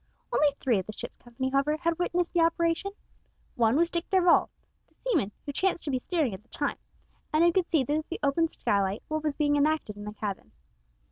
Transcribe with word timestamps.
Only 0.33 0.49
three 0.59 0.79
of 0.79 0.87
the 0.87 0.93
ship's 0.93 1.19
company, 1.19 1.49
however, 1.51 1.77
had 1.77 1.99
witnessed 1.99 2.33
the 2.33 2.39
operation. 2.39 2.91
One 3.53 3.75
was 3.77 3.91
Dick 3.91 4.09
Darvall, 4.09 4.49
the 4.87 4.95
seaman 4.95 5.31
who 5.45 5.51
chanced 5.53 5.83
to 5.83 5.91
be 5.91 5.99
steering 5.99 6.33
at 6.33 6.41
the 6.41 6.49
time, 6.49 6.77
and 7.31 7.43
who 7.43 7.51
could 7.51 7.69
see 7.69 7.85
through 7.85 8.05
the 8.09 8.19
open 8.23 8.47
skylight 8.47 9.03
what 9.09 9.23
was 9.23 9.35
being 9.35 9.57
enacted 9.57 9.97
in 9.97 10.05
the 10.05 10.13
cabin. 10.13 10.53